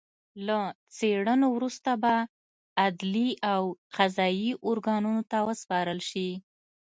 له 0.47 0.59
څېړنو 0.97 1.47
وروسته 1.55 1.91
به 2.03 2.15
عدلي 2.83 3.29
او 3.53 3.61
قضايي 3.97 4.51
ارګانونو 4.69 5.21
ته 5.31 5.37
وسپارل 5.47 5.99
شي 6.09 6.29